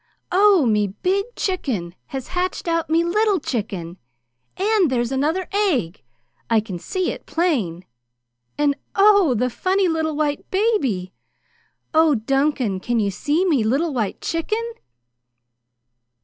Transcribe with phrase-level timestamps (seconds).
[0.31, 3.99] "Oh, me big chicken has hatched out me little chicken,
[4.57, 6.01] and there's another egg.
[6.49, 7.85] I can see it plain,
[8.57, 11.13] and oh, the funny little white baby!
[11.93, 14.73] Oh, Duncan, can you see me little white chicken?"